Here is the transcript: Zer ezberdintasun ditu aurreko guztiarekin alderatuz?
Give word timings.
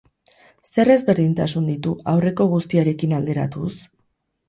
Zer 0.69 0.91
ezberdintasun 0.93 1.69
ditu 1.73 1.95
aurreko 2.15 2.51
guztiarekin 2.57 3.17
alderatuz? 3.23 3.73